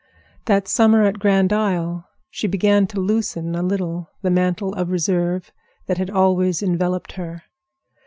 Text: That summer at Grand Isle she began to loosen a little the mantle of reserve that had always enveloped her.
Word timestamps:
That 0.45 0.67
summer 0.67 1.03
at 1.03 1.19
Grand 1.19 1.53
Isle 1.53 2.09
she 2.31 2.47
began 2.47 2.87
to 2.87 2.99
loosen 2.99 3.53
a 3.53 3.61
little 3.61 4.09
the 4.23 4.31
mantle 4.31 4.73
of 4.73 4.89
reserve 4.89 5.51
that 5.85 5.99
had 5.99 6.09
always 6.09 6.63
enveloped 6.63 7.11
her. 7.17 7.43